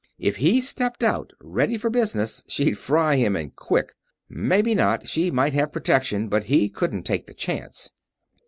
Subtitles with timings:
[0.17, 3.93] If he stepped out ready for business she'd fry him, and quick.
[4.27, 7.91] Maybe not she might have protection but he couldn't take the chance.